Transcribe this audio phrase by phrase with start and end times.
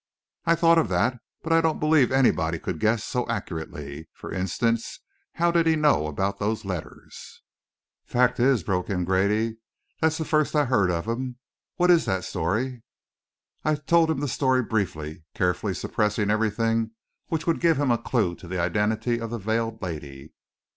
[0.45, 4.09] "I thought of that; but I don't believe anybody could guess so accurately.
[4.13, 4.99] For instance,
[5.33, 7.43] how did he know about those letters?"
[8.07, 9.57] "Fact is," broke in Grady,
[9.99, 11.37] "that's the first I'd heard of 'em.
[11.75, 12.81] What is that story?"
[13.63, 16.93] I told him the story briefly, carefully suppressing everything
[17.27, 20.33] which would give him a clue to the identity of the veiled lady.